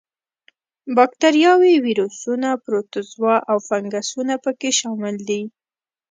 با 0.95 1.03
کتریاوې، 1.11 1.73
ویروسونه، 1.85 2.49
پروتوزوا 2.65 3.35
او 3.51 3.57
فنګسونه 3.67 4.33
په 4.43 4.51
کې 4.59 4.69
شامل 4.79 5.15
دي. 5.29 5.41